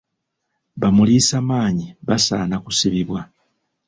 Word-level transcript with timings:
Ba 0.79 0.87
muliisamaanyi 0.95 1.85
basaana 2.07 2.55
kusibibwa. 2.63 3.21